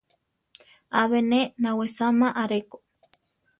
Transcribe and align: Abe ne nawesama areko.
Abe 1.01 1.19
ne 1.29 1.41
nawesama 1.61 2.27
areko. 2.41 2.77